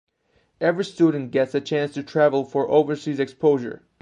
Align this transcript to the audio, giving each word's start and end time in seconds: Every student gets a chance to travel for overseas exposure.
Every 0.59 0.83
student 0.83 1.29
gets 1.29 1.53
a 1.53 1.61
chance 1.61 1.93
to 1.93 2.01
travel 2.01 2.43
for 2.43 2.67
overseas 2.67 3.19
exposure. 3.19 3.83